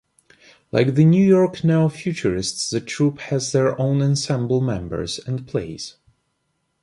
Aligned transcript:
Like 0.71 0.95
the 0.95 1.05
New 1.05 1.23
York 1.23 1.63
Neo-Futurists, 1.63 2.71
the 2.71 2.81
troupe 2.81 3.19
has 3.19 3.51
their 3.51 3.79
own 3.79 4.01
ensemble 4.01 4.59
members 4.59 5.19
and 5.19 5.45
plays. 5.45 5.97